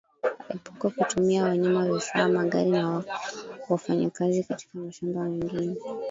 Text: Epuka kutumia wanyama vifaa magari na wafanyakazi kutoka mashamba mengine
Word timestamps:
Epuka 0.53 0.89
kutumia 0.89 1.43
wanyama 1.43 1.87
vifaa 1.93 2.27
magari 2.29 2.69
na 2.69 3.03
wafanyakazi 3.69 4.43
kutoka 4.43 4.77
mashamba 4.79 5.19
mengine 5.23 5.75